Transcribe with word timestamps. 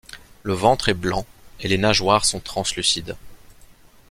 Le 0.41 0.53
ventre 0.53 0.89
est 0.89 0.95
blanc 0.95 1.27
et 1.59 1.67
les 1.67 1.77
nageoires 1.77 2.25
sont 2.25 2.39
translucides. 2.39 3.15